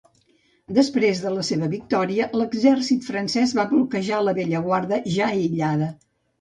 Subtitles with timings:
[0.77, 5.95] Després de la seva victòria, l'exèrcit francès va bloquejar la Bellaguarda ja aïllada.